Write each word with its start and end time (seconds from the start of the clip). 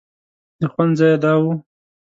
د 0.59 0.61
خوند 0.73 0.93
ځای 0.99 1.11
یې 1.13 1.17
دا 1.23 1.33
و. 1.41 1.43